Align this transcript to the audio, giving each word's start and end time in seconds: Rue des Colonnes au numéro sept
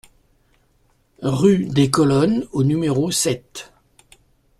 Rue 1.21 1.67
des 1.67 1.91
Colonnes 1.91 2.47
au 2.53 2.63
numéro 2.63 3.11
sept 3.11 3.71